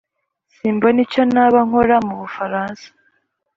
simbona 0.55 0.99
icyo 1.05 1.21
naba 1.33 1.59
nkora 1.67 1.97
mu 2.05 2.13
bufaransa. 2.21 2.87